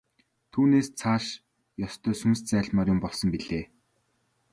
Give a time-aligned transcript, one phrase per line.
[0.51, 1.25] Түүнээс цааш
[1.85, 3.65] ёстой сүнс зайлмаар юм болсон билээ.